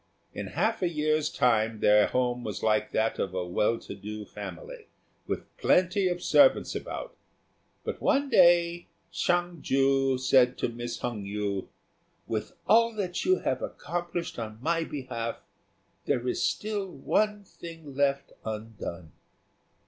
In 0.33 0.47
half 0.47 0.81
a 0.81 0.89
year's 0.89 1.29
time 1.29 1.79
their 1.79 2.07
home 2.07 2.43
was 2.43 2.63
like 2.63 2.89
that 2.91 3.19
of 3.19 3.35
a 3.35 3.45
well 3.45 3.77
to 3.81 3.93
do 3.93 4.25
family, 4.25 4.87
with 5.27 5.55
plenty 5.57 6.07
of 6.07 6.23
servants 6.23 6.73
about; 6.73 7.15
but 7.83 8.01
one 8.01 8.27
day 8.27 8.87
Hsiang 9.11 9.61
ju 9.61 10.17
said 10.17 10.57
to 10.57 10.69
Miss 10.69 10.97
Hung 11.01 11.23
yü, 11.23 11.67
"With 12.25 12.53
all 12.67 12.95
that 12.95 13.25
you 13.25 13.41
have 13.41 13.61
accomplished 13.61 14.39
on 14.39 14.57
my 14.59 14.83
behalf, 14.83 15.39
there 16.05 16.27
is 16.27 16.41
still 16.41 16.87
one 16.91 17.43
thing 17.43 17.93
left 17.95 18.31
undone." 18.43 19.11